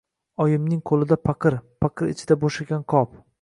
Oyimning 0.45 0.79
qo‘lida 0.91 1.17
paqir, 1.27 1.59
paqir 1.85 2.11
ichida 2.15 2.39
bo‘shagan 2.45 2.83
qop... 2.97 3.15